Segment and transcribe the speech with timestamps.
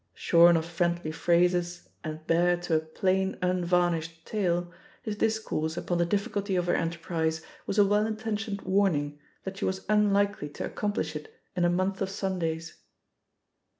[0.15, 4.71] Shorn of friendly phrases and bared to a plain unvarnished tale,
[5.03, 9.65] his discourse upon the diflSculty of her enterprise was a well intentioned warning that she
[9.65, 12.79] was unlikely to ac complish it in a month of Sundays.